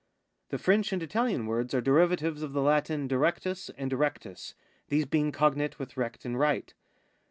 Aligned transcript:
The 0.49 0.57
French 0.57 0.91
and 0.91 1.03
Italian 1.03 1.45
words 1.45 1.75
arc 1.75 1.83
derivatives 1.83 2.41
of 2.41 2.53
the 2.53 2.61
Latin 2.63 3.07
dircrlus 3.07 3.69
and 3.77 3.93
rectus, 3.93 4.55
these 4.89 5.05
being 5.05 5.31
cognate 5.31 5.77
with 5.77 5.95
recht 5.95 6.25
and 6.25 6.39
right. 6.39 6.73